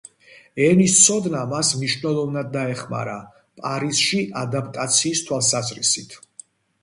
[0.67, 3.17] ენის ცოდნა მას მნიშვნელოვნად დაეხმარა
[3.61, 6.19] პარიზში ადაპტაციის თვალსაზრისით.